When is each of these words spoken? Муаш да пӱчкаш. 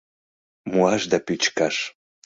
Муаш 0.71 1.01
да 1.11 1.17
пӱчкаш. 1.25 1.75